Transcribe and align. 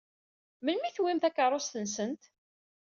Melmi 0.63 0.87
i 0.89 0.95
tewwim 0.95 1.19
takeṛṛust-nsent? 1.19 2.21